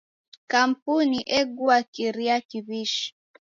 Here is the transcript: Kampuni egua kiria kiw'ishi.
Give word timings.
Kampuni 0.51 1.19
egua 1.39 1.77
kiria 1.93 2.35
kiw'ishi. 2.49 3.07